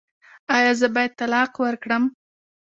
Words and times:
ایا 0.55 0.71
زه 0.79 0.87
باید 0.95 1.11
طلاق 1.19 1.51
ورکړم؟ 1.63 2.03